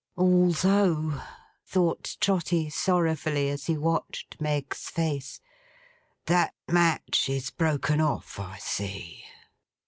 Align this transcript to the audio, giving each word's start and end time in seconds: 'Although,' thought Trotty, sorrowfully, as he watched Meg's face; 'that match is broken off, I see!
'Although,' 0.17 1.21
thought 1.63 2.17
Trotty, 2.19 2.71
sorrowfully, 2.71 3.49
as 3.49 3.67
he 3.67 3.77
watched 3.77 4.41
Meg's 4.41 4.89
face; 4.89 5.39
'that 6.25 6.55
match 6.67 7.29
is 7.29 7.51
broken 7.51 8.01
off, 8.01 8.39
I 8.39 8.57
see! 8.57 9.23